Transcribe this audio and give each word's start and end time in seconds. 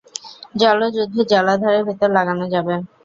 জলজ 0.55 0.93
উদ্ভিদ 0.97 1.27
জলাধারের 1.31 1.83
ভেতর 1.87 2.09
লাগানো 2.17 2.45
যাবে। 2.53 2.75